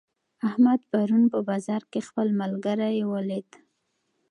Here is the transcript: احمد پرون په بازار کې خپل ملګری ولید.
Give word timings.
احمد 0.47 0.81
پرون 0.91 1.23
په 1.33 1.39
بازار 1.49 1.81
کې 1.91 1.99
خپل 2.07 2.27
ملګری 2.41 3.01
ولید. 3.13 3.49